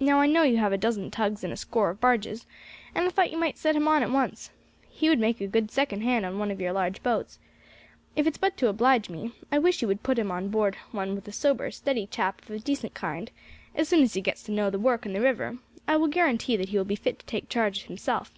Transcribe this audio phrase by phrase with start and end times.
[0.00, 2.44] Now I know you have a dozen tugs and a score of barges,
[2.92, 4.50] and I thought you might set him on at once.
[4.88, 7.38] He would make a good second hand on one of your large boats.
[8.16, 11.14] If it's but to oblige me, I wish you would put him on board one
[11.14, 13.30] with a sober, steady chap of a decent kind;
[13.76, 16.56] as soon as he gets to know the work and the river, I will guarantee
[16.56, 18.32] that he will be fit to take charge himself."